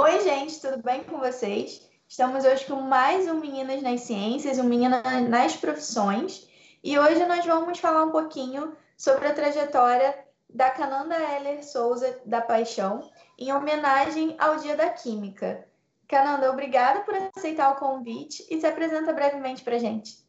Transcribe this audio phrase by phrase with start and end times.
[0.00, 1.84] Oi, gente, tudo bem com vocês?
[2.08, 6.48] Estamos hoje com mais um Meninas nas Ciências, um Menina nas Profissões,
[6.84, 10.16] e hoje nós vamos falar um pouquinho sobre a trajetória
[10.48, 15.66] da Cananda Heller Souza da Paixão, em homenagem ao Dia da Química.
[16.06, 20.24] Cananda, obrigada por aceitar o convite e se apresenta brevemente para a gente.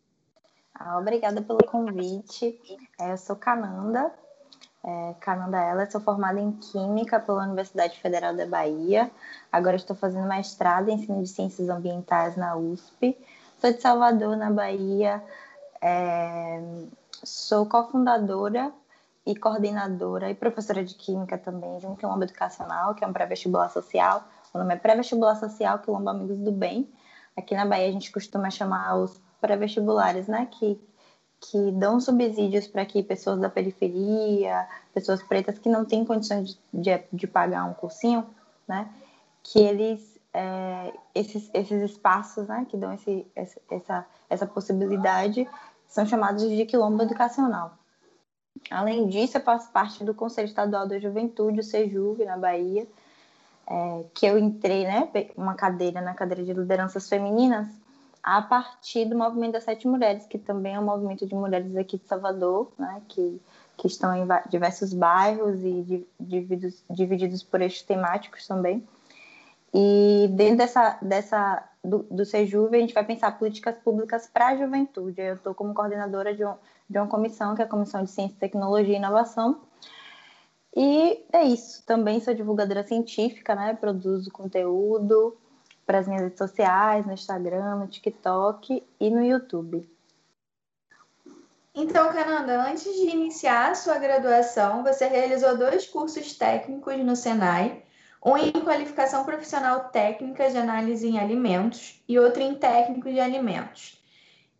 [0.73, 2.59] Ah, obrigada pelo convite.
[2.99, 4.11] É, eu sou Cananda,
[4.83, 9.11] é, Cananda Ela, sou formada em Química pela Universidade Federal da Bahia.
[9.51, 13.17] Agora estou fazendo mestrado em Ensino de Ciências Ambientais na USP.
[13.59, 15.23] Sou de Salvador, na Bahia.
[15.81, 16.61] É,
[17.23, 18.71] sou cofundadora
[19.25, 24.23] e coordenadora e professora de Química também um quilombo educacional, que é um pré-vestibular social.
[24.53, 26.89] O nome é Pré-Vestibular Social Quilombo Amigos do Bem.
[27.37, 30.81] Aqui na Bahia a gente costuma chamar os pré-vestibulares, né, que
[31.39, 36.59] que dão subsídios para que pessoas da periferia, pessoas pretas que não têm condições de,
[36.73, 38.25] de, de pagar um cursinho,
[38.67, 38.89] né,
[39.41, 45.47] que eles, é, esses, esses espaços, né, que dão esse, essa, essa possibilidade,
[45.87, 47.73] são chamados de quilombo educacional.
[48.69, 52.85] Além disso, eu faço parte do Conselho Estadual da Juventude, o SEJUV, na Bahia,
[53.65, 57.67] é, que eu entrei, né, uma cadeira na cadeira de lideranças femininas,
[58.23, 61.97] a partir do movimento das Sete Mulheres, que também é um movimento de mulheres aqui
[61.97, 63.41] de Salvador, né, que,
[63.77, 68.85] que estão em diversos bairros e divididos, divididos por eixos temáticos também.
[69.73, 75.21] E dentro dessa, dessa do, do a gente vai pensar políticas públicas para a juventude.
[75.21, 76.55] Eu estou como coordenadora de, um,
[76.89, 79.61] de uma comissão, que é a Comissão de Ciência, Tecnologia e Inovação.
[80.75, 81.83] E é isso.
[81.85, 83.73] Também sou divulgadora científica, né?
[83.75, 85.37] Produzo conteúdo,
[85.89, 89.89] para as minhas redes sociais, no Instagram, no TikTok e no YouTube.
[91.73, 97.81] Então, Cananda, antes de iniciar a sua graduação, você realizou dois cursos técnicos no Senai,
[98.23, 103.99] um em qualificação profissional técnica de análise em alimentos e outro em técnico de alimentos.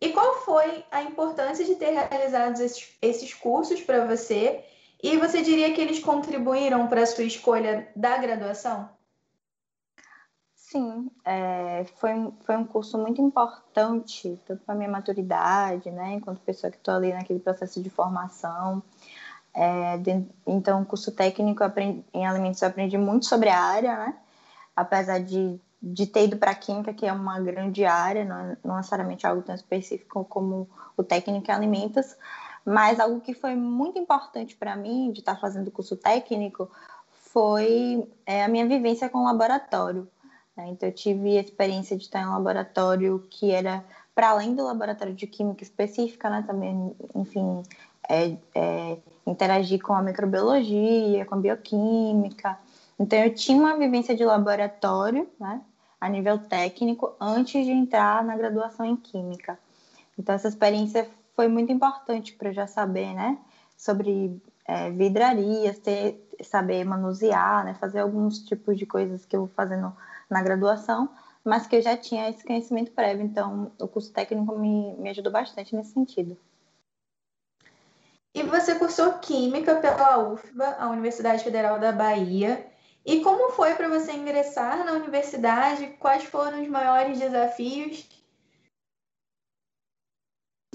[0.00, 4.64] E qual foi a importância de ter realizado esses, esses cursos para você?
[5.00, 8.98] E você diria que eles contribuíram para a sua escolha da graduação?
[10.70, 16.38] Sim, é, foi, foi um curso muito importante, tanto para a minha maturidade, né, enquanto
[16.42, 18.80] pessoa que estou ali naquele processo de formação.
[19.52, 24.16] É, de, então, curso técnico aprendi, em alimentos eu aprendi muito sobre a área, né,
[24.76, 28.56] apesar de, de ter ido para a química, que é uma grande área, não, é,
[28.62, 32.16] não necessariamente algo tão específico como o técnico em alimentos,
[32.64, 36.70] mas algo que foi muito importante para mim de estar tá fazendo curso técnico
[37.10, 40.08] foi é, a minha vivência com o laboratório
[40.60, 40.68] né?
[40.68, 43.82] Então, eu tive a experiência de estar em um laboratório que era
[44.14, 46.44] para além do laboratório de química específica, né?
[46.46, 47.62] Também, enfim,
[48.08, 52.58] é, é, interagir com a microbiologia, com a bioquímica.
[52.98, 55.62] Então, eu tinha uma vivência de laboratório, né?
[55.98, 59.58] A nível técnico, antes de entrar na graduação em química.
[60.18, 63.38] Então, essa experiência foi muito importante para eu já saber, né?
[63.76, 67.74] Sobre é, vidrarias, ter, saber manusear, né?
[67.74, 69.92] Fazer alguns tipos de coisas que eu vou fazendo
[70.30, 71.10] na graduação,
[71.44, 75.32] mas que eu já tinha esse conhecimento prévio, então o curso técnico me, me ajudou
[75.32, 76.38] bastante nesse sentido.
[78.32, 82.64] E você cursou Química pela UFBA, a Universidade Federal da Bahia.
[83.04, 85.88] E como foi para você ingressar na universidade?
[85.98, 88.08] Quais foram os maiores desafios?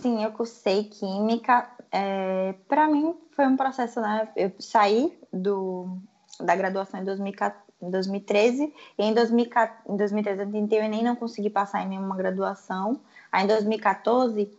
[0.02, 1.72] Sim, eu cursei Química.
[1.92, 4.30] É, para mim foi um processo, né?
[4.36, 5.98] Eu saí do,
[6.42, 11.04] da graduação em 2014 em 2013, e em, 2014, em 2013 eu tentei o Enem
[11.04, 13.00] não consegui passar em nenhuma graduação.
[13.32, 14.52] Aí em 2014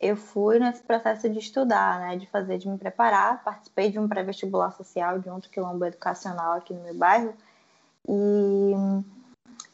[0.00, 4.08] eu fui nesse processo de estudar, né, de fazer, de me preparar, participei de um
[4.08, 7.32] pré-vestibular social de outro quilombo educacional aqui no meu bairro
[8.08, 8.72] e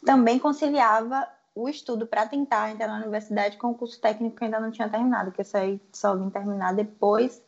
[0.04, 4.60] também conciliava o estudo para tentar entrar na universidade com o curso técnico que ainda
[4.60, 5.58] não tinha terminado, que eu só,
[5.92, 7.42] só vim terminar depois,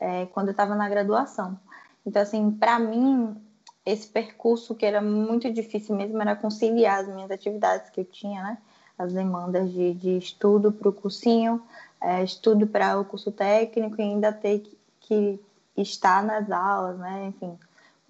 [0.00, 1.58] é, quando eu estava na graduação.
[2.04, 3.36] Então, assim, para mim,
[3.84, 8.42] esse percurso que era muito difícil mesmo era conciliar as minhas atividades que eu tinha,
[8.42, 8.58] né?
[8.96, 11.62] As demandas de, de estudo para o cursinho,
[12.00, 15.40] é, estudo para o curso técnico e ainda ter que, que
[15.76, 17.26] estar nas aulas, né?
[17.26, 17.58] Enfim,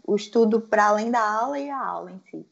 [0.07, 2.47] o estudo para além da aula e a aula em si.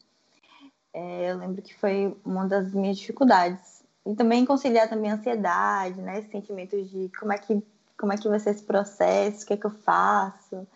[0.93, 3.83] É, eu lembro que foi uma das minhas dificuldades.
[4.05, 6.23] E também conciliar também a ansiedade, né?
[6.23, 7.61] Sentimentos de como é que,
[7.97, 10.67] como é que vai ser esse processo, o que é que eu faço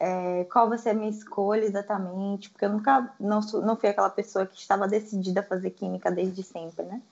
[0.00, 4.10] é, qual vai ser a minha escolha exatamente, porque eu nunca não, não fui aquela
[4.10, 7.02] pessoa que estava decidida a fazer química desde sempre, né?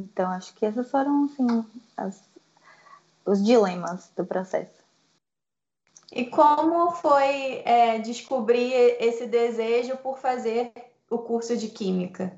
[0.00, 1.64] Então acho que esses foram assim
[1.96, 2.22] as,
[3.24, 4.82] os dilemas do processo.
[6.12, 10.70] E como foi é, descobrir esse desejo por fazer
[11.08, 12.36] o curso de Química?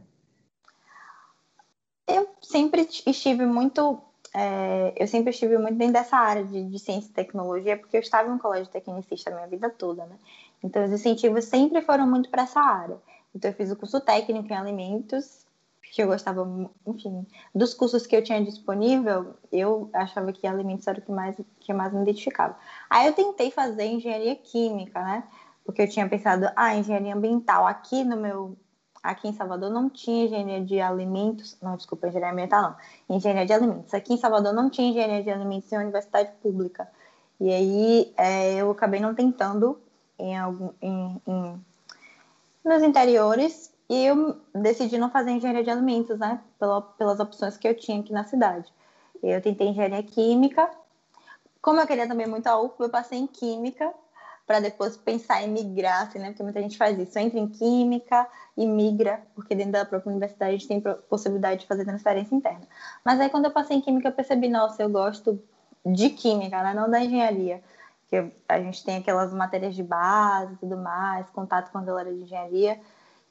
[2.06, 4.00] Eu sempre estive muito
[4.34, 8.00] é, eu sempre estive muito dentro dessa área de, de, ciência e tecnologia, porque eu
[8.00, 10.16] estava em um colégio tecnicista a minha vida toda, né?
[10.62, 12.98] Então, os incentivos sempre foram muito para essa área.
[13.32, 15.46] Então, eu fiz o curso técnico em alimentos,
[15.92, 16.44] que eu gostava,
[16.84, 21.36] enfim, dos cursos que eu tinha disponível, eu achava que alimentos era o que mais,
[21.60, 22.58] que mais me identificava.
[22.90, 25.22] Aí, eu tentei fazer engenharia química, né?
[25.64, 27.66] Porque eu tinha pensado, ah, engenharia ambiental.
[27.66, 28.56] Aqui no meu
[29.04, 33.52] aqui em Salvador não tinha engenharia de alimentos, não, desculpa, engenharia ambiental não, engenharia de
[33.52, 33.92] alimentos.
[33.92, 36.88] Aqui em Salvador não tinha engenharia de alimentos em universidade pública.
[37.38, 39.78] E aí é, eu acabei não tentando
[40.18, 41.64] em algum, em, em,
[42.64, 47.68] nos interiores e eu decidi não fazer engenharia de alimentos, né, Pela, pelas opções que
[47.68, 48.72] eu tinha aqui na cidade.
[49.22, 50.70] Eu tentei engenharia química,
[51.60, 53.92] como eu queria também muito a UF, eu passei em química
[54.46, 56.28] para depois pensar em migrar, assim, né?
[56.28, 58.26] Porque muita gente faz isso, entra em química
[58.56, 62.66] e migra, porque dentro da própria universidade a gente tem possibilidade de fazer transferência interna.
[63.04, 65.42] Mas aí quando eu passei em química eu percebi, nossa, eu gosto
[65.84, 66.74] de química, né?
[66.74, 67.62] Não da engenharia.
[68.08, 72.12] Que a gente tem aquelas matérias de base e tudo mais, contato com a galera
[72.12, 72.78] de engenharia.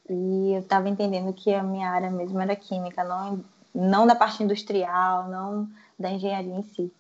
[0.10, 3.44] E eu estava entendendo que a minha área mesmo era química, não,
[3.74, 6.92] não da parte industrial, não da engenharia em si.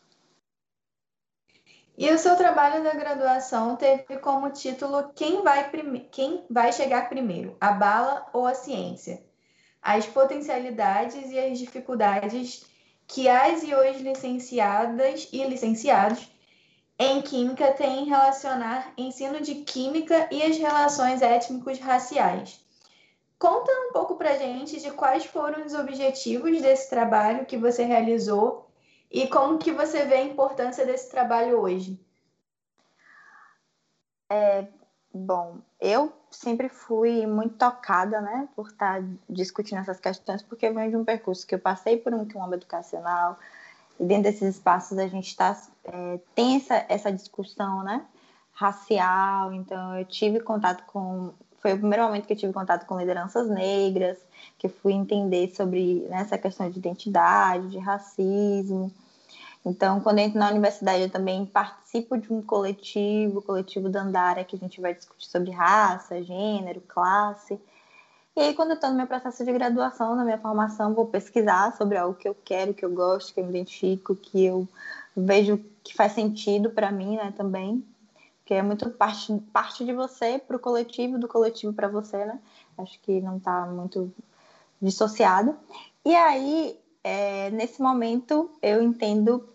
[1.95, 5.69] E o seu trabalho da graduação teve como título Quem vai,
[6.11, 9.23] Quem vai chegar primeiro, a bala ou a ciência?
[9.79, 12.65] As potencialidades e as dificuldades
[13.07, 16.27] que as e os licenciadas e licenciados
[16.97, 22.59] em Química têm em relacionar ensino de Química e as relações étnicos raciais.
[23.37, 28.62] Conta um pouco para gente de quais foram os objetivos desse trabalho que você realizou
[29.13, 31.99] e como que você vê a importância desse trabalho hoje?
[34.27, 34.65] É,
[35.13, 40.89] bom, eu sempre fui muito tocada, né, por estar discutindo essas questões, porque eu venho
[40.89, 43.37] de um percurso que eu passei por um quilombo educacional,
[43.99, 48.03] e dentro desses espaços a gente tá, é, tem essa, essa discussão, né,
[48.53, 52.99] racial, então eu tive contato com, foi o primeiro momento que eu tive contato com
[52.99, 54.17] lideranças negras,
[54.57, 58.91] que eu fui entender sobre né, essa questão de identidade, de racismo,
[59.65, 64.01] então, quando eu entro na universidade, eu também participo de um coletivo, o coletivo da
[64.01, 67.57] Andara, que a gente vai discutir sobre raça, gênero, classe.
[68.35, 71.77] E aí, quando eu estou no meu processo de graduação, na minha formação, vou pesquisar
[71.77, 74.67] sobre algo que eu quero, que eu gosto, que eu me identifico, que eu
[75.15, 77.85] vejo que faz sentido para mim, né, também.
[78.45, 82.39] Que é muito parte, parte de você para o coletivo, do coletivo para você, né?
[82.77, 84.11] Acho que não está muito
[84.81, 85.55] dissociado.
[86.03, 89.52] E aí, é, nesse momento, eu entendo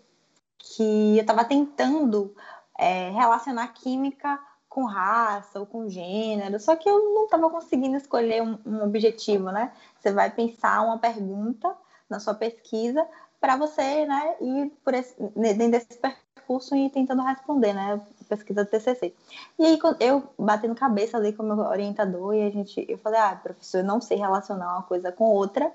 [0.75, 2.35] que eu estava tentando
[2.77, 8.43] é, relacionar química com raça ou com gênero, só que eu não estava conseguindo escolher
[8.43, 9.73] um, um, objetivo, né?
[9.99, 11.75] Você vai pensar uma pergunta
[12.07, 13.05] na sua pesquisa
[13.41, 18.69] para você, né, ir por esse, dentro desse percurso e tentando responder, né, pesquisa do
[18.69, 19.13] TCC.
[19.57, 23.19] E aí eu batendo cabeça ali com o meu orientador e a gente, eu falei,
[23.19, 25.71] ah, professor, eu não sei relacionar uma coisa com outra,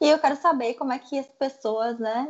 [0.00, 2.28] e eu quero saber como é que as pessoas, né,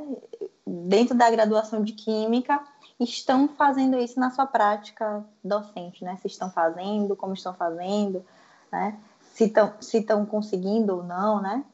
[0.67, 2.61] dentro da graduação de Química,
[2.99, 6.17] estão fazendo isso na sua prática docente, né?
[6.17, 8.25] Se estão fazendo, como estão fazendo,
[8.71, 8.99] né?
[9.33, 11.65] Se estão se estão conseguindo ou não, né?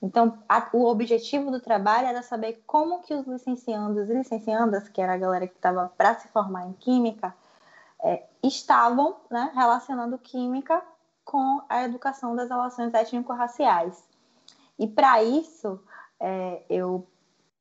[0.00, 5.00] Então, a, o objetivo do trabalho era saber como que os licenciandos e licenciandas, que
[5.00, 7.34] era a galera que estava para se formar em Química,
[8.02, 10.82] é, estavam né, relacionando Química
[11.24, 14.02] com a educação das relações étnico-raciais.
[14.78, 15.80] E para isso,
[16.20, 17.06] é, eu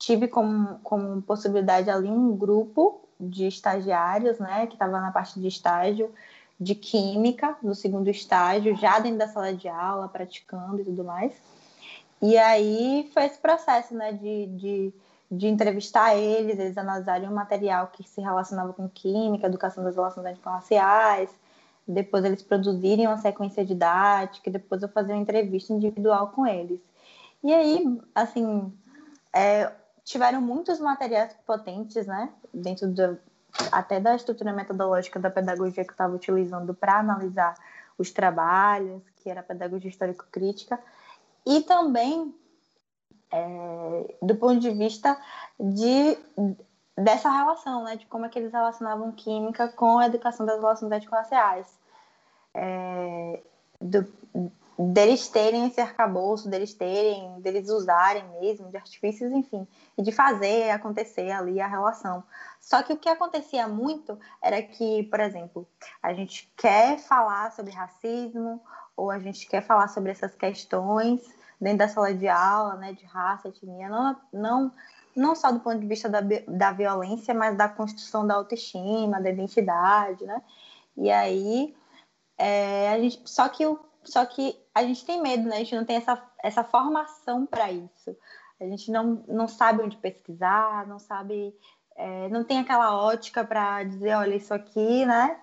[0.03, 5.47] tive como, como possibilidade ali um grupo de estagiários, né, que estava na parte de
[5.47, 6.13] estágio
[6.59, 11.33] de química, no segundo estágio, já dentro da sala de aula, praticando e tudo mais.
[12.21, 14.93] E aí foi esse processo, né, de, de,
[15.31, 20.25] de entrevistar eles, eles analisarem um material que se relacionava com química, educação das relações
[20.25, 21.29] antirraciais,
[21.87, 26.81] depois eles produzirem uma sequência didática, depois eu fazer uma entrevista individual com eles.
[27.41, 28.71] E aí, assim,
[29.33, 29.71] é,
[30.03, 32.29] tiveram muitos materiais potentes, né?
[32.53, 33.17] Dentro do,
[33.71, 37.55] até da estrutura metodológica da pedagogia que eu estava utilizando para analisar
[37.97, 40.79] os trabalhos, que era a pedagogia histórico-crítica,
[41.45, 42.33] e também
[43.31, 45.17] é, do ponto de vista
[45.59, 46.17] de
[46.95, 50.91] dessa relação, né, de como é que eles relacionavam química com a educação das relações
[50.91, 51.67] étnico-raciais.
[52.53, 53.41] É,
[53.81, 54.07] do,
[54.77, 60.71] deles terem esse arcabouço, deles terem, deles usarem mesmo, de artifícios, enfim, e de fazer
[60.71, 62.23] acontecer ali a relação.
[62.59, 65.67] Só que o que acontecia muito era que, por exemplo,
[66.01, 68.61] a gente quer falar sobre racismo
[68.95, 71.21] ou a gente quer falar sobre essas questões
[71.59, 74.71] dentro da sala de aula, né, de raça, etnia, não, não,
[75.15, 79.29] não só do ponto de vista da, da violência, mas da construção da autoestima, da
[79.29, 80.41] identidade, né?
[80.97, 81.75] E aí,
[82.37, 85.57] é, a gente, só que o só que a gente tem medo, né?
[85.57, 88.15] A gente não tem essa, essa formação para isso.
[88.59, 91.55] A gente não, não sabe onde pesquisar, não sabe,
[91.95, 95.39] é, não tem aquela ótica para dizer, olha, isso aqui, né?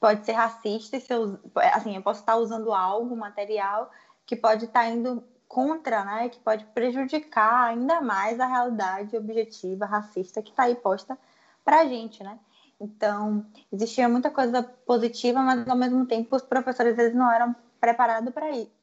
[0.00, 1.38] Pode ser racista, se eu,
[1.72, 3.90] assim, eu posso estar usando algo, material,
[4.26, 6.28] que pode estar indo contra, né?
[6.28, 11.18] Que pode prejudicar ainda mais a realidade objetiva racista que está aí posta
[11.64, 12.38] para a gente, né?
[12.80, 18.32] Então, existia muita coisa positiva, mas ao mesmo tempo os professores eles não eram preparados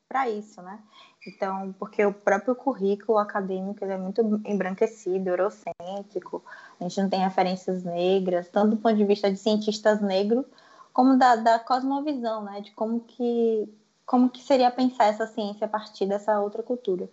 [0.07, 0.79] para isso, né?
[1.25, 6.43] Então, porque o próprio currículo acadêmico é muito embranquecido, eurocêntrico,
[6.79, 10.45] a gente não tem referências negras, tanto do ponto de vista de cientistas negros,
[10.91, 12.61] como da, da cosmovisão, né?
[12.61, 13.67] De como que,
[14.05, 17.09] como que seria pensar essa ciência a partir dessa outra cultura.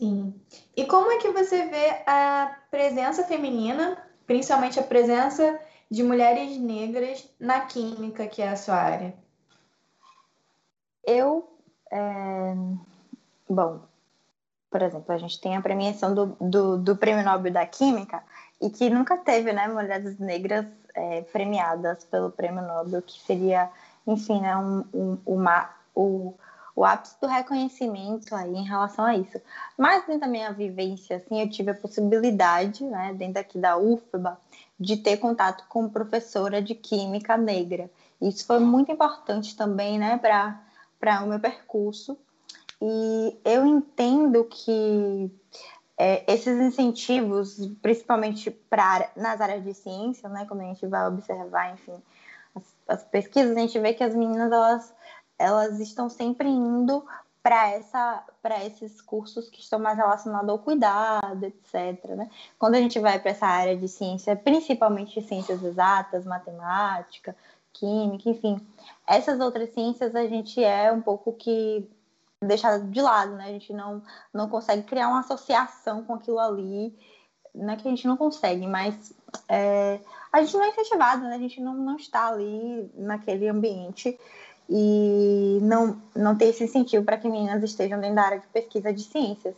[0.00, 0.34] Sim.
[0.76, 5.58] E como é que você vê a presença feminina principalmente a presença
[5.90, 9.12] de mulheres negras na química, que é a sua área?
[11.04, 11.52] Eu,
[11.90, 12.54] é...
[13.48, 13.80] bom,
[14.70, 18.22] por exemplo, a gente tem a premiação do, do, do, Prêmio Nobel da Química
[18.60, 23.68] e que nunca teve, né, mulheres negras é, premiadas pelo Prêmio Nobel, que seria,
[24.06, 26.34] enfim, né, um, um, uma, o,
[26.74, 29.40] o ápice do reconhecimento aí em relação a isso.
[29.76, 34.38] Mas dentro da minha vivência, assim, eu tive a possibilidade, né, dentro aqui da UFBA,
[34.78, 37.90] de ter contato com professora de química negra.
[38.20, 42.16] Isso foi muito importante também, né, para o meu percurso.
[42.80, 45.30] E eu entendo que
[45.98, 51.74] é, esses incentivos, principalmente pra, nas áreas de ciência, né, quando a gente vai observar,
[51.74, 51.92] enfim,
[52.54, 54.94] as, as pesquisas, a gente vê que as meninas, elas
[55.40, 57.02] elas estão sempre indo
[57.42, 62.04] para essa para esses cursos que estão mais relacionados ao cuidado, etc.
[62.10, 62.30] Né?
[62.58, 67.34] Quando a gente vai para essa área de ciência, principalmente ciências exatas, matemática,
[67.72, 68.60] química, enfim,
[69.06, 71.88] essas outras ciências a gente é um pouco que
[72.42, 73.44] deixado de lado, né?
[73.44, 76.94] A gente não não consegue criar uma associação com aquilo ali,
[77.54, 79.14] não é que a gente não consegue, mas
[79.48, 80.00] é,
[80.32, 81.34] a gente não é incentivado, né?
[81.34, 84.18] A gente não, não está ali naquele ambiente
[84.70, 88.92] e não, não ter esse incentivo para que meninas estejam dentro da área de pesquisa
[88.92, 89.56] de ciências.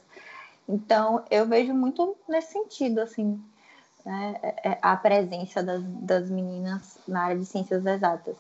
[0.66, 3.38] Então, eu vejo muito nesse sentido, assim,
[4.07, 8.37] né, é, é, a presença das, das meninas na área de ciências exatas.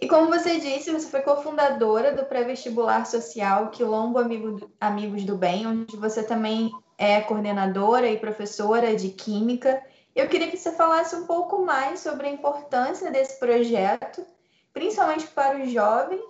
[0.00, 5.66] E como você disse, você foi cofundadora do pré-vestibular social Quilombo Amigo, Amigos do Bem,
[5.66, 9.80] onde você também é coordenadora e professora de Química
[10.14, 14.24] eu queria que você falasse um pouco mais sobre a importância desse projeto,
[14.72, 16.22] principalmente para os jovens,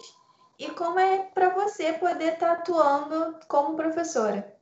[0.59, 4.55] e como é para você poder estar atuando como professora.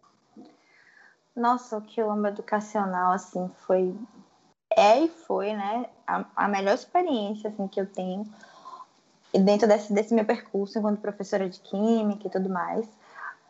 [1.36, 3.94] Nossa, o quilombo educacional, assim, foi,
[4.76, 8.24] é e foi, né, a, a melhor experiência, assim, que eu tenho
[9.32, 12.88] dentro desse, desse meu percurso enquanto professora de química e tudo mais,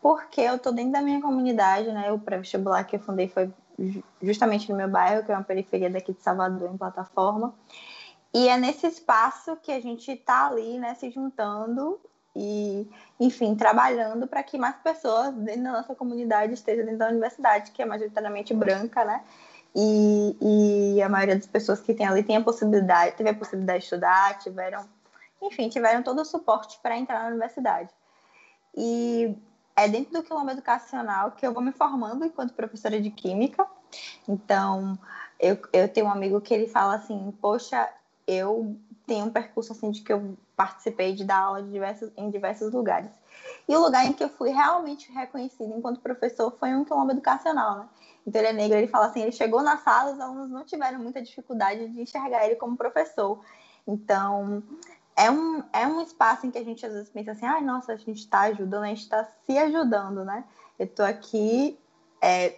[0.02, 3.52] porque eu tô dentro da minha comunidade, né, o pré-vestibular que eu fundei foi
[4.22, 7.54] justamente no meu bairro, que é uma periferia daqui de Salvador, em plataforma.
[8.32, 11.98] E é nesse espaço que a gente está ali, né, se juntando
[12.34, 17.72] e, enfim, trabalhando para que mais pessoas dentro da nossa comunidade estejam dentro da universidade,
[17.72, 19.24] que é majoritariamente branca, né?
[19.74, 20.36] E,
[20.96, 23.84] e a maioria das pessoas que tem ali tem a possibilidade, teve a possibilidade de
[23.84, 24.84] estudar, tiveram,
[25.42, 27.90] enfim, tiveram todo o suporte para entrar na universidade.
[28.76, 29.36] E
[29.84, 33.66] é dentro do quilombo educacional que eu vou me formando enquanto professora de química.
[34.28, 34.98] Então,
[35.38, 37.88] eu, eu tenho um amigo que ele fala assim, poxa,
[38.26, 42.30] eu tenho um percurso assim de que eu participei de dar aula de diversos, em
[42.30, 43.10] diversos lugares.
[43.68, 47.78] E o lugar em que eu fui realmente reconhecida enquanto professor foi um quilombo educacional,
[47.78, 47.88] né?
[48.26, 50.98] Então ele é negro, ele fala assim, ele chegou na sala, os alunos não tiveram
[51.00, 53.40] muita dificuldade de enxergar ele como professor.
[53.86, 54.62] Então,
[55.16, 57.64] é um, é um espaço em que a gente às vezes pensa assim, ai, ah,
[57.64, 60.44] nossa, a gente está ajudando, a gente está se ajudando, né?
[60.78, 61.78] Eu estou aqui
[62.22, 62.54] é,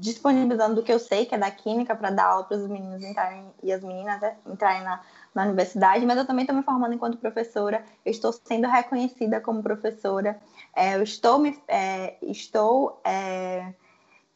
[0.00, 3.02] disponibilizando do que eu sei, que é da química, para dar aula para os meninos
[3.02, 5.00] entrarem e as meninas né, entrarem na,
[5.32, 9.62] na universidade, mas eu também estou me formando enquanto professora, eu estou sendo reconhecida como
[9.62, 10.40] professora,
[10.74, 13.72] é, eu estou me, é, estou, é,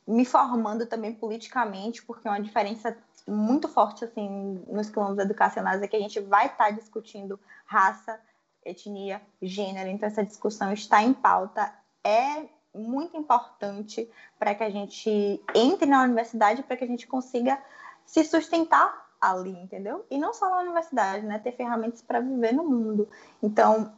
[0.06, 5.88] me formando também politicamente, porque é uma diferença muito forte assim nos quilombos educacionais é
[5.88, 8.20] que a gente vai estar tá discutindo raça,
[8.64, 11.72] etnia, gênero, então essa discussão está em pauta,
[12.04, 17.62] é muito importante para que a gente entre na universidade, para que a gente consiga
[18.04, 20.04] se sustentar ali, entendeu?
[20.10, 21.38] E não só na universidade, né?
[21.38, 23.08] Ter ferramentas para viver no mundo.
[23.42, 23.92] Então,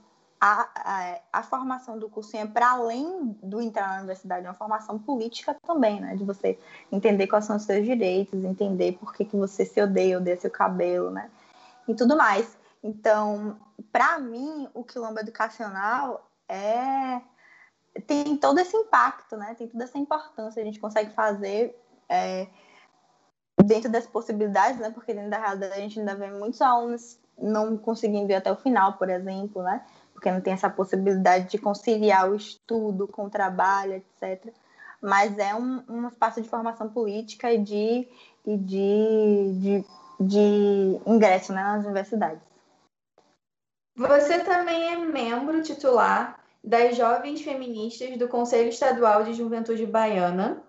[0.47, 4.55] a, a, a formação do cursinho é para além do entrar na universidade, é uma
[4.55, 6.15] formação política também, né?
[6.17, 6.59] De você
[6.93, 10.51] entender quais são os seus direitos, entender por que, que você se odeia, odeia seu
[10.51, 11.31] cabelo, né?
[11.89, 12.59] E tudo mais.
[12.83, 13.59] Então,
[13.91, 17.23] para mim, o quilombo educacional é
[18.07, 19.55] tem todo esse impacto, né?
[19.55, 20.61] Tem toda essa importância.
[20.61, 21.75] A gente consegue fazer
[22.07, 22.49] é,
[23.65, 24.91] dentro das possibilidades, né?
[24.91, 28.57] Porque dentro da realidade a gente ainda vê muitos alunos não conseguindo ir até o
[28.57, 29.83] final, por exemplo, né?
[30.15, 34.55] Porque não tem essa possibilidade de conciliar o estudo com o trabalho, etc.
[35.03, 38.09] Mas é um, um espaço de formação política e de,
[38.47, 39.85] e de, de,
[40.21, 42.41] de ingresso né, nas universidades.
[43.97, 50.65] Você também é membro titular das Jovens Feministas do Conselho Estadual de Juventude Baiana.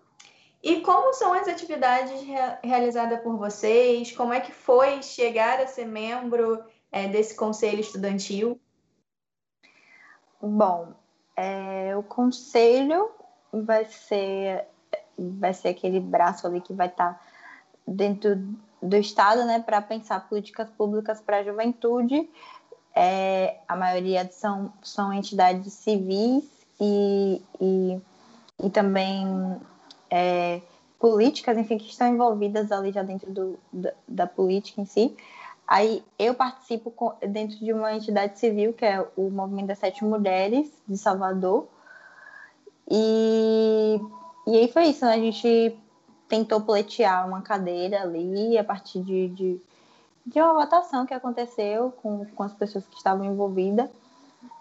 [0.62, 4.12] E como são as atividades re realizadas por vocês?
[4.12, 8.60] Como é que foi chegar a ser membro é, desse conselho estudantil?
[10.42, 10.94] Bom,
[11.36, 13.10] é, o conselho
[13.52, 14.66] vai ser
[15.18, 17.22] vai ser aquele braço ali que vai estar tá
[17.88, 18.36] dentro
[18.82, 22.30] do estado, né, para pensar políticas públicas para a juventude
[22.96, 26.46] é, a maioria são, são entidades civis
[26.80, 28.02] e, e,
[28.64, 29.28] e também
[30.10, 30.62] é,
[30.98, 35.16] políticas, enfim, que estão envolvidas ali já dentro do, da, da política em si.
[35.68, 40.04] Aí eu participo com, dentro de uma entidade civil, que é o Movimento das Sete
[40.04, 41.68] Mulheres de Salvador.
[42.90, 44.00] E,
[44.48, 45.14] e aí foi isso, né?
[45.14, 45.78] A gente
[46.30, 49.62] tentou pleitear uma cadeira ali a partir de, de
[50.26, 53.90] de uma votação que aconteceu com, com as pessoas que estavam envolvidas,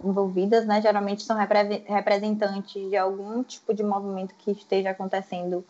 [0.02, 0.82] envolvidas, né?
[0.82, 5.64] Geralmente são representantes de algum tipo de movimento que esteja acontecendo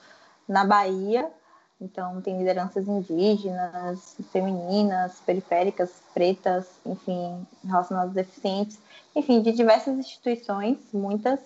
[0.49, 1.31] na Bahia.
[1.85, 8.79] Então, tem lideranças indígenas, femininas, periféricas, pretas, enfim, relacionadas a deficientes,
[9.15, 11.39] enfim, de diversas instituições, muitas.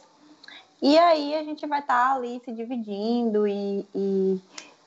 [0.80, 4.40] E aí a gente vai estar ali se dividindo e, e,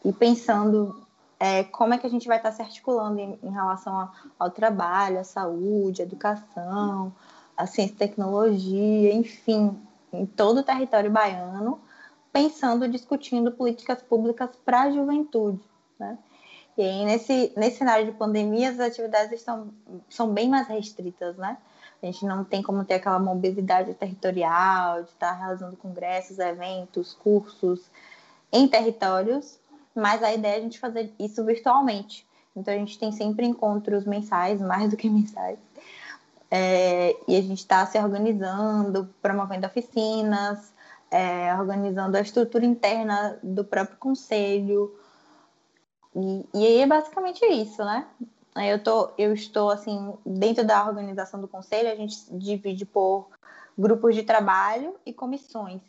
[0.06, 1.06] e pensando
[1.38, 4.49] é, como é que a gente vai estar se articulando em, em relação a, ao
[4.49, 7.12] trabalho, à saúde, à educação,
[7.58, 9.78] à ciência e tecnologia, enfim,
[10.13, 11.78] em todo o território baiano,
[12.32, 15.60] pensando, discutindo políticas públicas para a juventude,
[16.00, 16.17] né?
[16.78, 19.74] E aí, nesse, nesse cenário de pandemia, as atividades estão,
[20.10, 21.58] são bem mais restritas, né?
[22.02, 27.82] A gente não tem como ter aquela mobilidade territorial, de estar realizando congressos, eventos, cursos
[28.52, 29.60] em territórios
[29.96, 32.26] mas a ideia é a gente fazer isso virtualmente.
[32.56, 35.58] Então a gente tem sempre encontros mensais, mais do que mensais.
[36.50, 40.74] É, e a gente está se organizando, promovendo oficinas,
[41.12, 44.97] é, organizando a estrutura interna do próprio conselho.
[46.15, 48.08] E, e aí é basicamente isso, né?
[48.56, 53.30] Eu, tô, eu estou, assim, dentro da organização do conselho, a gente divide por
[53.78, 55.82] grupos de trabalho e comissões.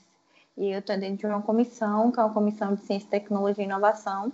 [0.57, 3.67] E eu estou dentro de uma comissão, que é uma comissão de ciência, tecnologia e
[3.67, 4.33] inovação.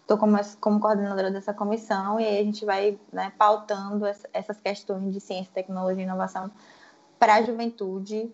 [0.00, 5.12] Estou como, como coordenadora dessa comissão e aí a gente vai né, pautando essas questões
[5.12, 6.50] de ciência, tecnologia e inovação
[7.18, 8.32] para a juventude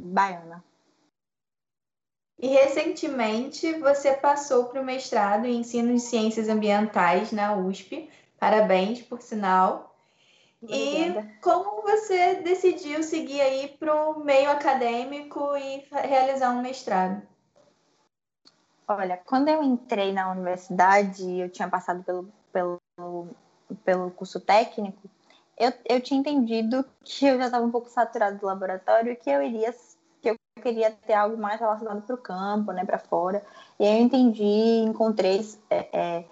[0.00, 0.62] baiana.
[2.44, 8.10] E recentemente você passou para o mestrado em ensino de ciências ambientais na USP.
[8.38, 9.96] Parabéns, por sinal.
[10.62, 11.20] Obrigada.
[11.20, 17.22] E como você decidiu seguir aí para o meio acadêmico e realizar um mestrado?
[18.86, 23.28] Olha, quando eu entrei na universidade, eu tinha passado pelo, pelo,
[23.86, 25.08] pelo curso técnico,
[25.56, 29.30] eu, eu tinha entendido que eu já estava um pouco saturado do laboratório e que
[29.30, 29.72] eu iria
[30.64, 33.44] queria ter algo mais relacionado para o campo, né, para fora.
[33.78, 36.24] E aí eu entendi, encontrei é, é,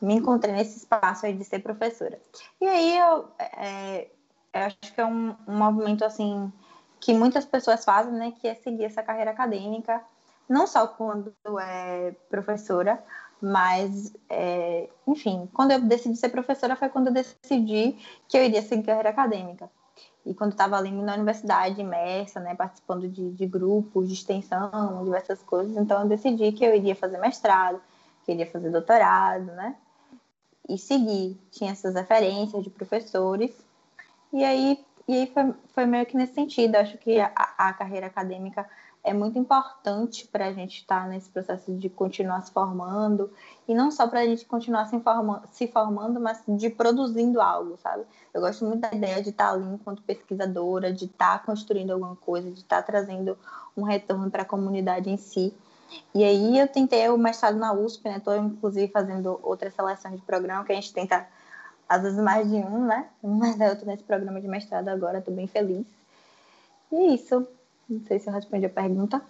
[0.00, 2.20] me encontrei nesse espaço aí de ser professora.
[2.60, 4.10] E aí eu, é,
[4.52, 6.52] eu acho que é um, um, movimento assim
[7.00, 10.02] que muitas pessoas fazem, né, que é seguir essa carreira acadêmica,
[10.48, 13.02] não só quando é professora,
[13.40, 17.96] mas é, enfim, quando eu decidi ser professora foi quando eu decidi
[18.28, 19.70] que eu iria seguir carreira acadêmica.
[20.28, 25.42] E quando estava ali na universidade, imersa, né, participando de, de grupos de extensão, diversas
[25.42, 27.80] coisas, então eu decidi que eu iria fazer mestrado,
[28.24, 29.74] que iria fazer doutorado, né?
[30.68, 31.40] e seguir.
[31.50, 33.50] Tinha essas referências de professores.
[34.32, 36.76] E aí, e aí foi, foi meio que nesse sentido.
[36.76, 38.68] Acho que a, a carreira acadêmica
[39.02, 43.32] é muito importante para a gente estar tá nesse processo de continuar se formando.
[43.66, 47.78] E não só para a gente continuar se, informa, se formando, mas de produzindo algo,
[47.78, 48.04] sabe?
[48.34, 51.92] Eu gosto muito da ideia de estar tá ali enquanto pesquisadora, de estar tá construindo
[51.92, 53.38] alguma coisa, de estar trazendo
[53.74, 55.54] um retorno para a comunidade em si.
[56.14, 58.18] E aí eu tentei o mestrado na USP, né?
[58.18, 61.26] Estou, inclusive, fazendo outra seleção de programa, que a gente tenta,
[61.88, 63.08] às vezes, mais de um, né?
[63.22, 65.86] Mas eu estou nesse programa de mestrado agora, estou bem feliz.
[66.92, 67.46] E é isso.
[67.88, 69.22] Não sei se eu respondi a pergunta.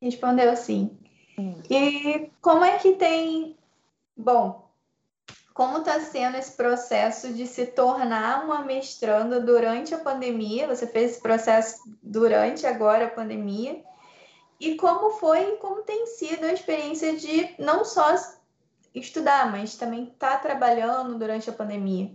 [0.00, 0.96] Respondeu sim.
[1.38, 1.60] Hum.
[1.68, 3.56] E como é que tem.
[4.16, 4.68] Bom,
[5.58, 10.68] como está sendo esse processo de se tornar uma mestranda durante a pandemia?
[10.68, 13.82] Você fez esse processo durante agora a pandemia.
[14.60, 18.16] E como foi, como tem sido a experiência de não só
[19.06, 22.10] estudar, mas também estar tá trabalhando durante a pandemia?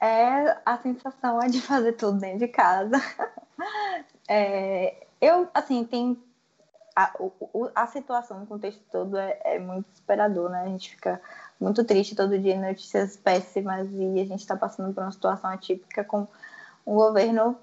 [0.00, 2.96] É a sensação é de fazer tudo dentro de casa.
[4.30, 6.22] É, eu, assim, tem
[6.94, 7.12] a,
[7.74, 10.62] a situação, o contexto todo é, é muito desesperador, né?
[10.62, 11.20] A gente fica
[11.60, 16.04] muito triste todo dia, notícias péssimas e a gente está passando por uma situação atípica
[16.04, 16.26] com
[16.86, 17.56] um governo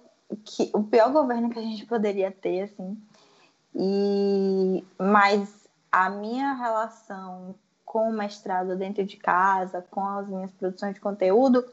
[0.44, 2.98] que o pior governo que a gente poderia ter, assim.
[3.76, 5.65] E mas
[5.96, 7.56] a minha relação
[7.86, 11.66] com o mestrado dentro de casa, com as minhas produções de conteúdo,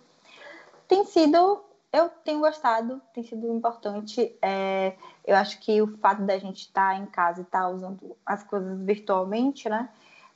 [0.87, 4.35] tem sido eu tenho gostado, tem sido importante.
[4.40, 4.94] É,
[5.26, 8.16] eu acho que o fato da gente estar tá em casa e estar tá usando
[8.24, 9.88] as coisas virtualmente, né?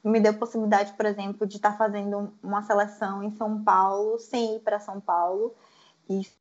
[0.05, 4.57] me deu possibilidade, por exemplo, de estar tá fazendo uma seleção em São Paulo sem
[4.57, 5.55] ir para São Paulo.
[6.09, 6.35] Isso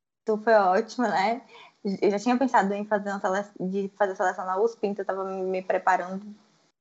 [0.44, 1.42] foi ótimo, né?
[2.02, 5.04] Eu já tinha pensado em fazer uma seleção, de fazer seleção na USP, então eu
[5.04, 6.26] estava me preparando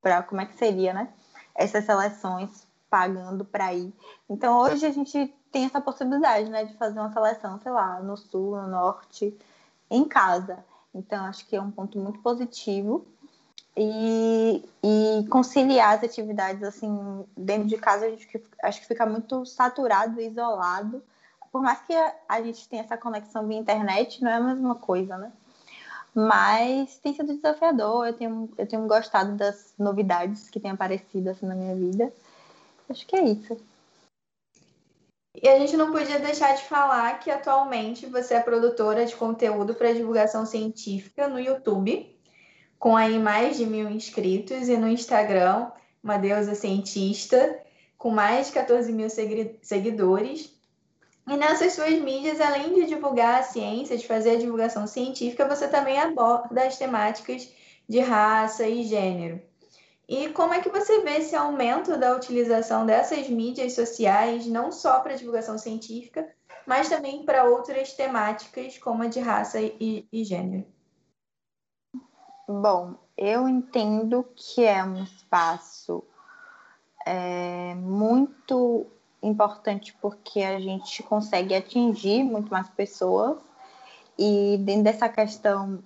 [0.04, 1.08] para como é que seria, né?
[1.54, 3.92] Essas seleções pagando para ir.
[4.28, 8.16] Então hoje a gente tem essa possibilidade, né, de fazer uma seleção, sei lá, no
[8.16, 9.36] sul, no norte,
[9.90, 10.64] em casa.
[10.94, 13.06] Então acho que é um ponto muito positivo
[13.76, 18.28] e, e conciliar as atividades assim dentro de casa a gente
[18.62, 21.02] acho que fica muito saturado isolado
[21.50, 24.76] por mais que a, a gente tenha essa conexão via internet não é a mesma
[24.76, 25.32] coisa né
[26.14, 31.46] mas tem sido desafiador eu tenho eu tenho gostado das novidades que têm aparecido assim
[31.46, 32.12] na minha vida
[32.88, 33.56] acho que é isso
[35.42, 39.74] e a gente não podia deixar de falar que atualmente você é produtora de conteúdo
[39.74, 42.14] para divulgação científica no YouTube
[42.84, 45.70] com aí mais de mil inscritos, e no Instagram,
[46.02, 47.58] uma deusa cientista,
[47.96, 50.53] com mais de 14 mil seguidores.
[51.26, 55.66] E nessas suas mídias, além de divulgar a ciência, de fazer a divulgação científica, você
[55.68, 57.50] também aborda as temáticas
[57.88, 59.40] de raça e gênero.
[60.06, 65.00] E como é que você vê esse aumento da utilização dessas mídias sociais, não só
[65.00, 66.28] para divulgação científica,
[66.66, 70.66] mas também para outras temáticas, como a de raça e, e gênero?
[72.46, 76.04] Bom, eu entendo que é um espaço
[77.06, 78.86] é, muito
[79.26, 83.38] importante porque a gente consegue atingir muito mais pessoas
[84.18, 85.82] e dentro dessa questão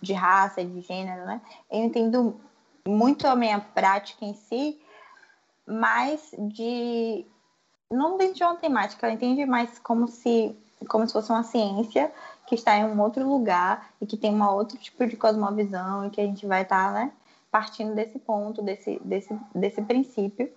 [0.00, 1.40] de raça, de gênero, né?
[1.70, 2.40] Eu entendo
[2.86, 4.80] muito a minha prática em si,
[5.66, 7.26] mas de
[7.90, 10.56] não dentro de uma temática, eu entendo mais como se
[10.88, 12.10] como se fosse uma ciência
[12.46, 16.10] que está em um outro lugar e que tem um outro tipo de cosmovisão e
[16.10, 17.12] que a gente vai estar, né,
[17.50, 20.50] partindo desse ponto, desse, desse, desse princípio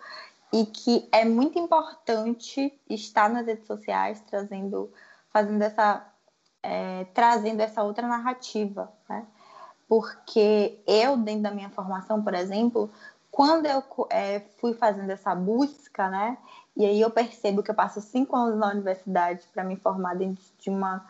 [0.53, 4.93] e que é muito importante estar nas redes sociais trazendo,
[5.31, 6.05] fazendo essa,
[6.61, 9.25] é, trazendo essa outra narrativa, né?
[9.89, 12.91] Porque eu, dentro da minha formação, por exemplo,
[13.31, 16.37] quando eu é, fui fazendo essa busca, né?
[16.77, 20.43] E aí eu percebo que eu passo cinco anos na universidade para me formar dentro
[20.59, 21.03] de uma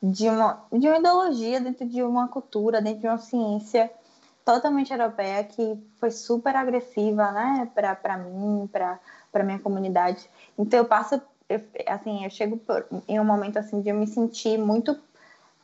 [0.00, 3.90] de uma, de uma ideologia, dentro de uma cultura, dentro de uma ciência
[4.48, 10.26] totalmente europeia que foi super agressiva, né, para mim, para minha comunidade.
[10.58, 14.06] Então eu passo, eu, assim, eu chego por, em um momento assim de eu me
[14.06, 14.98] sentir muito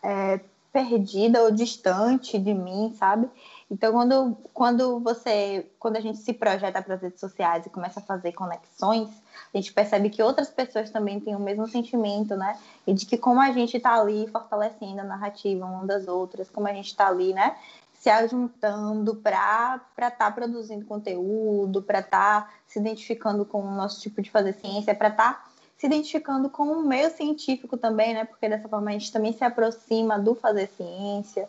[0.03, 0.38] é,
[0.70, 3.27] perdida ou distante de mim, sabe?
[3.70, 8.01] Então quando, quando você, quando a gente se projeta para as redes sociais e começa
[8.01, 9.09] a fazer conexões,
[9.55, 12.59] a gente percebe que outras pessoas também têm o mesmo sentimento, né?
[12.87, 16.68] E de que como a gente está ali fortalecendo a narrativa uma das outras, como
[16.68, 17.57] a gente está ali, né?
[18.05, 23.99] Se ajuntando para estar tá produzindo conteúdo, para estar tá se identificando com o nosso
[24.03, 28.27] tipo de fazer ciência, para estar tá se identificando com o meio científico também, né?
[28.27, 31.49] Porque dessa forma a gente também se aproxima do fazer ciência,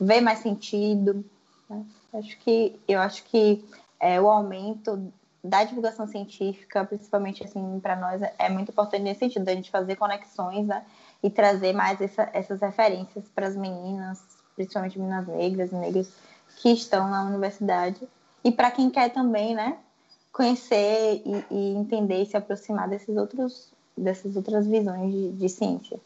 [0.00, 1.24] vê mais sentido.
[1.70, 1.84] Né?
[2.14, 3.64] Acho que eu acho que
[4.00, 5.12] é, o aumento
[5.44, 9.94] da divulgação científica, principalmente assim para nós é muito importante nesse sentido, da gente fazer
[9.94, 10.84] conexões, né,
[11.22, 16.08] e trazer mais essa, essas referências para as meninas, principalmente meninas negras negros
[16.56, 18.00] que estão na universidade
[18.44, 19.78] e para quem quer também, né,
[20.30, 26.00] conhecer e, e, entender e se aproximar desses outros dessas outras visões de, de ciência.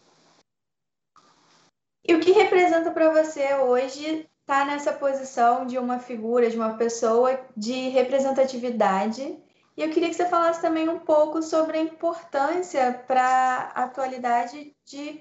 [2.07, 6.75] E o que representa para você hoje está nessa posição de uma figura, de uma
[6.75, 9.39] pessoa de representatividade.
[9.77, 14.75] E eu queria que você falasse também um pouco sobre a importância para a atualidade
[14.85, 15.21] de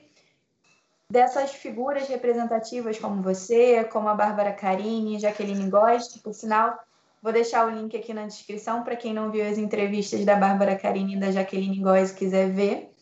[1.10, 5.72] dessas figuras representativas como você, como a Bárbara Carini, Jaqueline
[6.14, 6.78] que por sinal
[7.22, 10.78] vou deixar o link aqui na descrição para quem não viu as entrevistas da Bárbara
[10.78, 12.94] Carini e da Jaqueline Góes quiser ver.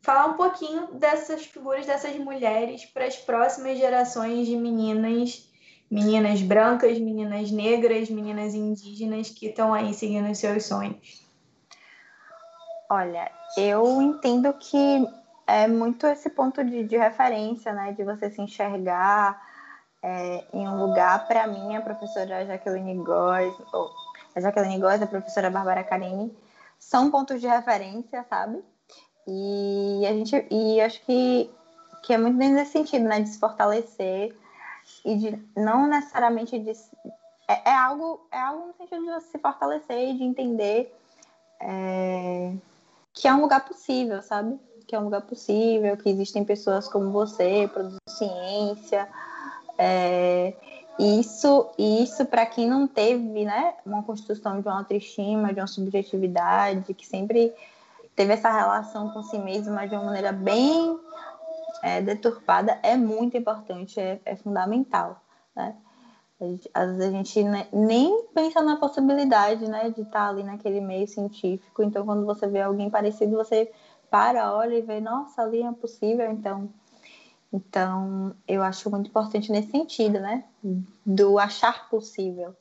[0.00, 5.48] Falar um pouquinho dessas figuras, dessas mulheres para as próximas gerações de meninas,
[5.88, 11.24] meninas brancas, meninas negras, meninas indígenas que estão aí seguindo os seus sonhos.
[12.90, 15.06] Olha, eu entendo que
[15.52, 17.92] é muito esse ponto de, de referência, né?
[17.92, 19.38] De você se enxergar
[20.02, 21.26] é, em um lugar.
[21.26, 23.90] Para mim, a professora Jaqueline Góes, ou
[24.34, 26.34] a Jaqueline Góes, a professora Bárbara Carini,
[26.78, 28.64] são pontos de referência, sabe?
[29.26, 31.50] E a gente, e acho que,
[32.02, 33.20] que é muito nesse sentido, né?
[33.20, 34.34] De se fortalecer
[35.04, 36.72] e de não necessariamente de
[37.46, 40.98] é, é algo é algo no sentido de se fortalecer e de entender
[41.60, 42.54] é,
[43.12, 44.58] que é um lugar possível, sabe?
[44.84, 49.08] Que é um lugar possível, que existem pessoas como você, produzindo ciência.
[49.78, 50.54] É,
[50.98, 56.94] isso, isso para quem não teve né, uma construção de uma autoestima, de uma subjetividade,
[56.94, 57.52] que sempre
[58.14, 60.98] teve essa relação com si mesmo, mas de uma maneira bem
[61.82, 65.20] é, deturpada, é muito importante, é, é fundamental.
[65.56, 65.74] Né?
[66.74, 71.82] Às vezes a gente nem pensa na possibilidade né, de estar ali naquele meio científico,
[71.82, 73.70] então quando você vê alguém parecido, você
[74.12, 76.68] para, olha e vê, nossa, ali é possível, então.
[77.50, 80.44] Então, eu acho muito importante nesse sentido, né?
[81.04, 82.54] Do achar possível.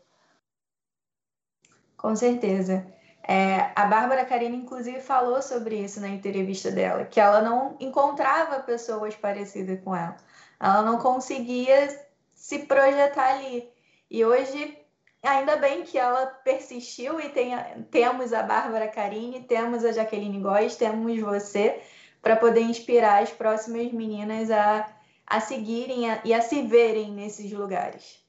[1.97, 2.85] Com certeza.
[3.23, 8.61] É, a Bárbara Karina, inclusive, falou sobre isso na entrevista dela, que ela não encontrava
[8.61, 10.15] pessoas parecidas com ela.
[10.59, 11.89] Ela não conseguia
[12.33, 13.69] se projetar ali.
[14.09, 14.80] E hoje
[15.23, 17.53] Ainda bem que ela persistiu e tem,
[17.91, 21.81] temos a Bárbara Carini, temos a Jaqueline Góes, temos você
[22.21, 24.91] para poder inspirar as próximas meninas a,
[25.27, 28.19] a seguirem a, e a se verem nesses lugares.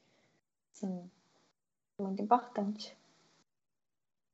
[0.71, 1.09] Sim,
[1.99, 2.95] muito importante.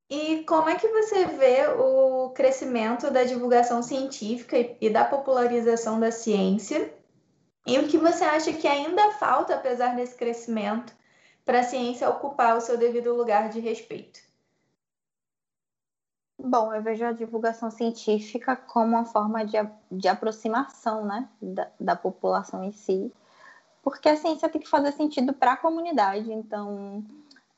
[0.10, 6.12] E como é que você vê o crescimento da divulgação científica e da popularização da
[6.12, 6.94] ciência?
[7.66, 10.98] E o que você acha que ainda falta, apesar desse crescimento,
[11.50, 14.20] para a ciência ocupar o seu devido lugar de respeito?
[16.38, 19.58] Bom, eu vejo a divulgação científica como uma forma de,
[19.92, 23.12] de aproximação né, da, da população em si,
[23.82, 26.32] porque a ciência tem que fazer sentido para a comunidade.
[26.32, 27.04] Então,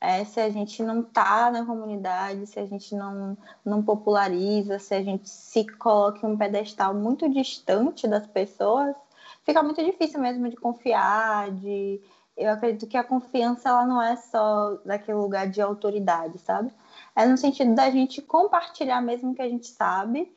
[0.00, 4.94] é, se a gente não está na comunidade, se a gente não, não populariza, se
[4.94, 8.96] a gente se coloca em um pedestal muito distante das pessoas,
[9.44, 12.00] fica muito difícil mesmo de confiar, de,
[12.36, 16.72] eu acredito que a confiança ela não é só daquele lugar de autoridade, sabe?
[17.14, 20.34] É no sentido da gente compartilhar mesmo o que a gente sabe,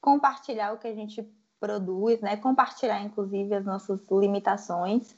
[0.00, 1.26] compartilhar o que a gente
[1.58, 2.36] produz, né?
[2.36, 5.14] Compartilhar, inclusive, as nossas limitações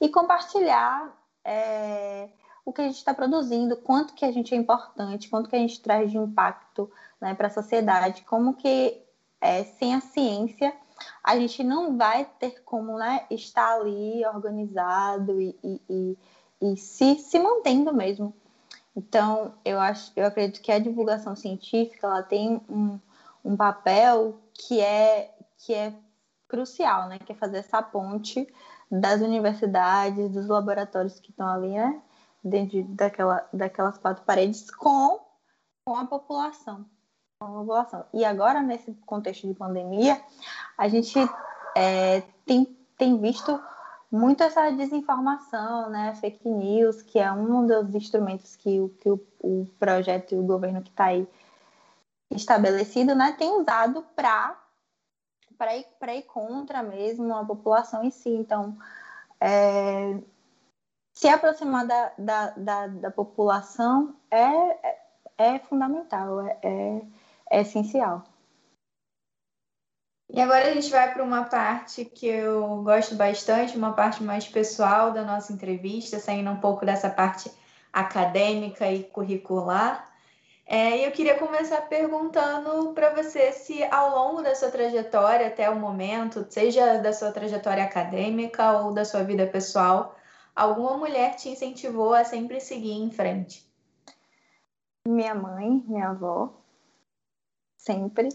[0.00, 1.14] e compartilhar
[1.44, 2.28] é,
[2.64, 5.58] o que a gente está produzindo, quanto que a gente é importante, quanto que a
[5.58, 6.90] gente traz de impacto
[7.20, 9.02] né, para a sociedade, como que
[9.40, 10.74] é, sem a ciência
[11.22, 16.18] a gente não vai ter como né, estar ali organizado e, e, e,
[16.60, 18.34] e se, se mantendo mesmo.
[18.96, 22.98] Então, eu acho, eu acredito que a divulgação científica ela tem um,
[23.44, 25.94] um papel que é, que é
[26.48, 27.18] crucial, né?
[27.18, 28.52] Que é fazer essa ponte
[28.90, 32.02] das universidades, dos laboratórios que estão ali, né?
[32.42, 35.20] Dentro daquela, daquelas quatro paredes com,
[35.84, 36.84] com a população
[37.48, 38.04] população.
[38.12, 40.20] E agora, nesse contexto de pandemia,
[40.76, 41.18] a gente
[41.74, 43.58] é, tem, tem visto
[44.10, 49.20] muito essa desinformação, né, fake news, que é um dos instrumentos que, o, que o,
[49.40, 51.26] o projeto e o governo que está aí
[52.30, 54.56] estabelecido, né, tem usado para
[55.56, 55.84] para ir,
[56.16, 58.30] ir contra mesmo a população em si.
[58.30, 58.78] Então,
[59.38, 60.18] é,
[61.12, 65.02] se aproximar da, da, da, da população é, é,
[65.36, 67.02] é fundamental, é, é
[67.50, 68.24] é essencial.
[70.32, 74.46] E agora a gente vai para uma parte que eu gosto bastante, uma parte mais
[74.46, 77.50] pessoal da nossa entrevista, saindo um pouco dessa parte
[77.92, 80.08] acadêmica e curricular.
[80.64, 85.74] É, eu queria começar perguntando para você se ao longo da sua trajetória até o
[85.74, 90.14] momento, seja da sua trajetória acadêmica ou da sua vida pessoal,
[90.54, 93.68] alguma mulher te incentivou a sempre seguir em frente?
[95.04, 96.59] Minha mãe, minha avó,
[97.80, 98.28] sempre.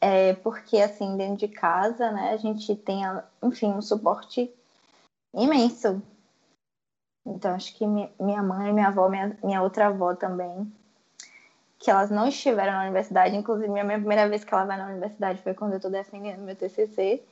[0.00, 3.02] É porque, assim, dentro de casa, né, a gente tem,
[3.42, 4.52] enfim, um suporte
[5.32, 6.02] imenso.
[7.26, 10.70] Então, acho que minha mãe, minha avó, minha, minha outra avó também,
[11.78, 13.34] que elas não estiveram na universidade.
[13.34, 16.54] Inclusive, minha primeira vez que ela vai na universidade foi quando eu estou defendendo meu
[16.54, 17.22] TCC.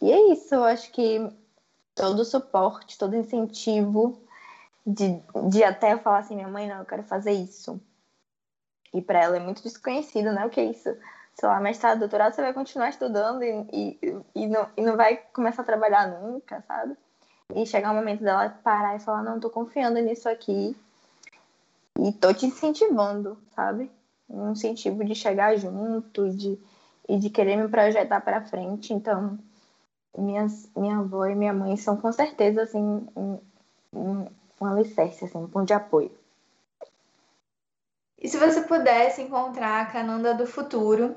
[0.00, 1.30] E é isso, eu acho que
[1.94, 4.20] todo suporte, todo incentivo
[4.84, 7.80] de, de até eu falar assim, minha mãe, não, eu quero fazer isso.
[8.92, 10.44] E para ela é muito desconhecido, né?
[10.44, 10.94] O que é isso?
[11.34, 15.16] Sei lá, mestrado, doutorado, você vai continuar estudando e, e, e, não, e não vai
[15.32, 16.94] começar a trabalhar nunca, sabe?
[17.54, 20.76] E chegar o momento dela parar e falar, não, tô confiando nisso aqui
[21.98, 23.90] e tô te incentivando, sabe?
[24.28, 26.58] Um incentivo de chegar junto de,
[27.08, 28.92] e de querer me projetar para frente.
[28.92, 29.38] Então,
[30.16, 33.38] minhas, minha avó e minha mãe são com certeza assim um,
[33.94, 34.26] um,
[34.60, 36.10] um alicerce, assim, um ponto de apoio.
[38.22, 41.16] E se você pudesse encontrar a Cananda do futuro,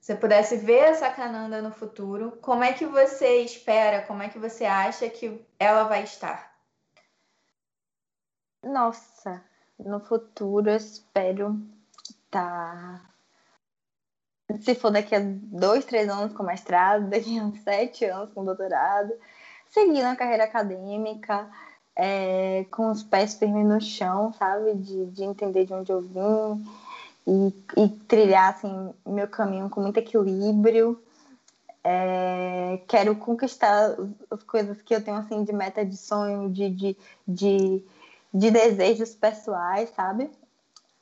[0.00, 4.28] se você pudesse ver essa Cananda no futuro, como é que você espera, como é
[4.28, 6.52] que você acha que ela vai estar?
[8.64, 9.44] Nossa,
[9.78, 11.62] no futuro eu espero
[12.08, 13.12] estar tá
[14.60, 18.44] se for daqui a dois, três anos com mestrado, daqui a uns sete anos com
[18.44, 19.12] doutorado,
[19.68, 21.48] seguindo a carreira acadêmica,
[21.96, 24.74] é, com os pés firmes no chão, sabe?
[24.74, 26.64] De, de entender de onde eu vim
[27.26, 31.00] e, e trilhar assim, meu caminho com muito equilíbrio.
[31.84, 33.96] É, quero conquistar
[34.30, 37.84] as coisas que eu tenho assim de meta de sonho, de, de, de,
[38.32, 40.30] de desejos pessoais, sabe?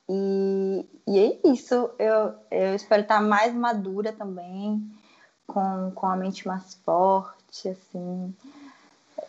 [0.09, 1.89] E, e é isso.
[1.99, 4.83] Eu, eu espero estar mais madura também,
[5.47, 8.33] com, com a mente mais forte, assim.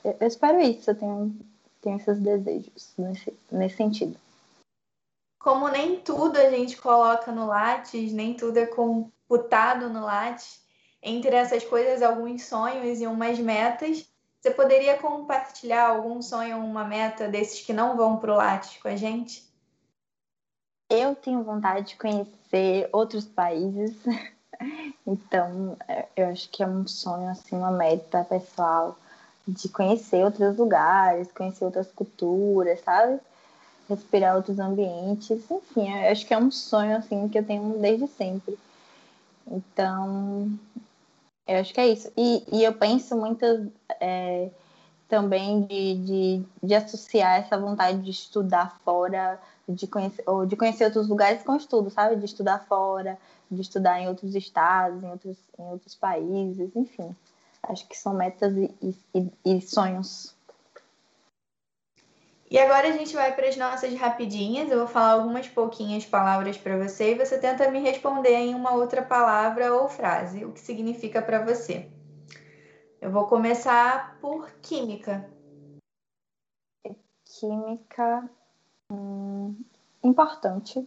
[0.05, 1.37] Eu, eu espero isso, eu tenho,
[1.83, 4.17] tenho esses desejos nesse, nesse sentido.
[5.39, 10.63] Como nem tudo a gente coloca no Lattes, nem tudo é computado no Lattes,
[11.03, 14.09] entre essas coisas, alguns sonhos e umas metas.
[14.41, 18.81] Você poderia compartilhar algum sonho ou uma meta desses que não vão para o Lattes
[18.81, 19.53] com a gente?
[20.93, 23.97] eu tenho vontade de conhecer outros países.
[25.05, 28.97] Então, é, eu acho que é um sonho, assim, uma meta pessoal
[29.47, 33.21] de conhecer outros lugares, conhecer outras culturas, sabe?
[33.89, 38.07] Respirar outros ambientes, enfim, eu acho que é um sonho, assim, que eu tenho desde
[38.07, 38.59] sempre.
[39.47, 40.51] Então,
[41.47, 42.11] eu acho que é isso.
[42.17, 43.45] E, e eu penso muito
[44.01, 44.49] é,
[45.09, 50.85] também de, de, de associar essa vontade de estudar fora de conhecer, ou de conhecer
[50.85, 52.17] outros lugares com estudo, sabe?
[52.17, 53.19] De estudar fora,
[53.51, 57.15] de estudar em outros estados, em outros, em outros países, enfim.
[57.65, 60.35] Acho que são metas e, e, e sonhos.
[62.51, 64.71] E agora a gente vai para as nossas rapidinhas.
[64.71, 68.73] Eu vou falar algumas pouquinhas palavras para você e você tenta me responder em uma
[68.73, 71.89] outra palavra ou frase, o que significa para você.
[73.01, 75.31] Eu vou começar por química.
[77.25, 78.29] Química
[78.93, 79.65] Hum,
[80.03, 80.87] importante.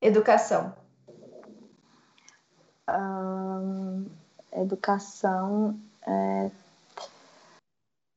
[0.00, 0.74] Educação.
[4.52, 6.50] Educação é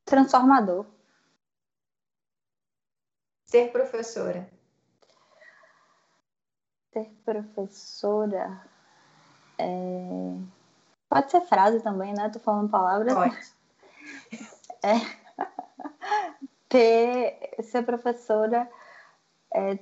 [0.06, 0.86] transformador.
[3.48, 4.50] Ser professora.
[6.94, 8.62] Ser professora
[9.62, 10.38] é...
[11.10, 12.30] pode ser frase também, né?
[12.30, 13.14] Tô falando palavras.
[13.14, 13.54] Pode.
[14.84, 14.96] É
[16.68, 18.70] ter ser professora
[19.54, 19.78] é,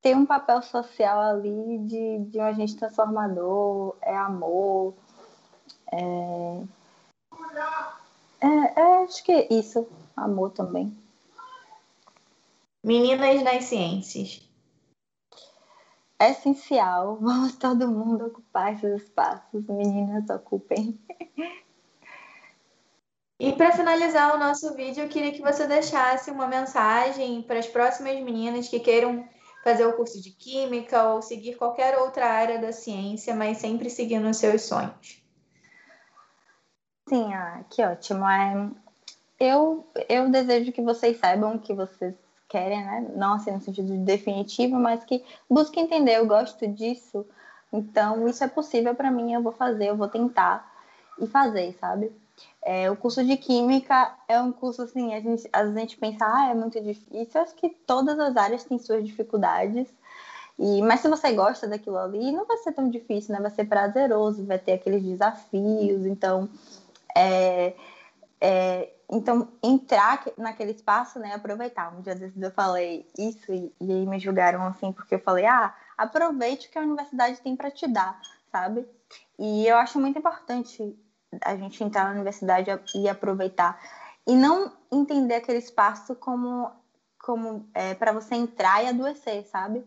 [0.00, 4.94] tem um papel social ali de, de um agente transformador, é amor,
[5.92, 6.62] é,
[8.40, 9.86] é, é, acho que é isso,
[10.16, 10.96] amor também.
[12.82, 14.48] Meninas nas ciências.
[16.18, 20.98] É essencial, vamos todo mundo ocupar esses espaços, meninas ocupem.
[23.38, 27.66] E para finalizar o nosso vídeo, eu queria que você deixasse uma mensagem para as
[27.66, 29.26] próximas meninas que queiram
[29.62, 34.28] fazer o curso de Química ou seguir qualquer outra área da ciência, mas sempre seguindo
[34.28, 35.22] os seus sonhos.
[37.08, 38.26] Sim, ah, que ótimo.
[38.26, 38.70] É,
[39.38, 42.14] eu, eu desejo que vocês saibam que vocês
[42.48, 43.12] querem, né?
[43.16, 47.26] Não assim no sentido definitivo, mas que busquem entender, eu gosto disso.
[47.72, 50.68] Então, isso é possível para mim, eu vou fazer, eu vou tentar
[51.18, 52.12] e fazer, sabe?
[52.62, 55.96] É, o curso de Química é um curso, assim, a gente, às vezes a gente
[55.96, 57.40] pensa, ah, é muito difícil.
[57.40, 59.88] Acho que todas as áreas têm suas dificuldades.
[60.58, 63.40] E, mas se você gosta daquilo ali, não vai ser tão difícil, né?
[63.40, 66.04] Vai ser prazeroso, vai ter aqueles desafios.
[66.04, 66.50] Então,
[67.16, 67.74] é,
[68.40, 71.32] é, então entrar naquele espaço, né?
[71.34, 71.96] Aproveitar.
[71.96, 75.46] Um dia desses eu falei isso e, e aí me julgaram assim, porque eu falei,
[75.46, 78.20] ah, aproveite o que a universidade tem para te dar,
[78.52, 78.86] sabe?
[79.38, 80.94] E eu acho muito importante
[81.44, 83.80] a gente entrar na universidade e aproveitar
[84.26, 86.70] e não entender aquele espaço como
[87.22, 89.84] como é, para você entrar e adoecer, sabe?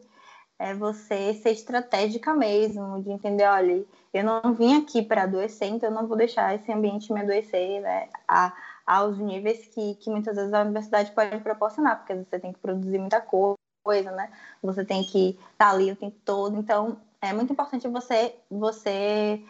[0.60, 3.84] É você ser estratégica mesmo, de entender, olha,
[4.14, 7.82] eu não vim aqui para adoecer, então eu não vou deixar esse ambiente me adoecer,
[7.82, 8.08] né?
[8.28, 8.54] A,
[8.86, 13.00] aos níveis que, que muitas vezes a universidade pode proporcionar, porque você tem que produzir
[13.00, 14.32] muita coisa, né?
[14.62, 16.56] Você tem que estar tá ali o tempo todo.
[16.56, 19.44] Então, é muito importante você, você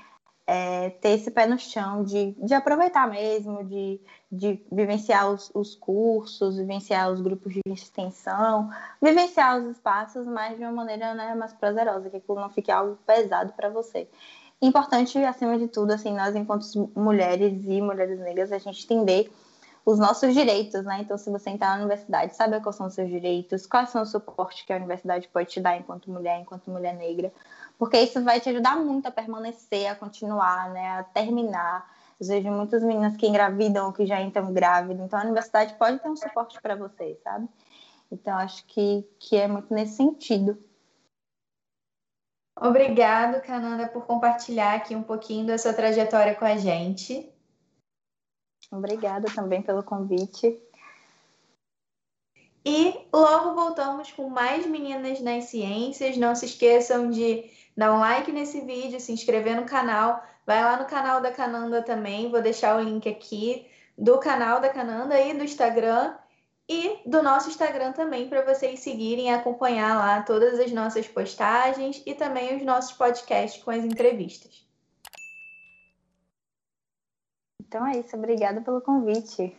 [0.46, 4.00] é, ter esse pé no chão de, de aproveitar mesmo, de,
[4.32, 8.70] de vivenciar os, os cursos, vivenciar os grupos de extensão,
[9.02, 13.54] vivenciar os espaços, mas de uma maneira né, mais prazerosa, que não fique algo pesado
[13.54, 14.08] para você.
[14.62, 16.64] Importante, acima de tudo, assim, nós enquanto
[16.96, 19.32] mulheres e mulheres negras, a gente entender
[19.86, 21.00] os nossos direitos, né?
[21.02, 24.12] Então, se você entrar na universidade, saber quais são os seus direitos, quais são os
[24.12, 27.34] suportes que a universidade pode te dar enquanto mulher, enquanto mulher negra,
[27.78, 31.00] porque isso vai te ajudar muito a permanecer, a continuar, né?
[31.00, 31.92] A terminar.
[32.20, 36.00] Eu vejo muitas meninas que engravidam ou que já entram grávidas, então a universidade pode
[36.00, 37.50] ter um suporte para vocês, sabe?
[38.12, 40.58] Então, acho que, que é muito nesse sentido.
[42.56, 47.33] Obrigado, Cananda, por compartilhar aqui um pouquinho da sua trajetória com a gente.
[48.78, 50.60] Obrigada também pelo convite.
[52.66, 56.18] E logo voltamos com mais Meninas nas Ciências.
[56.18, 60.24] Não se esqueçam de dar um like nesse vídeo, se inscrever no canal.
[60.46, 62.32] Vai lá no canal da Cananda também.
[62.32, 63.68] Vou deixar o link aqui
[63.98, 66.16] do canal da Cananda e do Instagram.
[66.68, 72.02] E do nosso Instagram também, para vocês seguirem e acompanhar lá todas as nossas postagens
[72.06, 74.66] e também os nossos podcasts com as entrevistas.
[77.74, 79.58] Então é isso, obrigada pelo convite.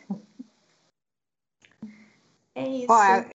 [2.54, 2.86] É isso.
[2.86, 3.33] Bom,